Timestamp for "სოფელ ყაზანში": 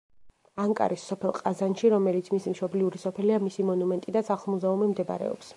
1.11-1.91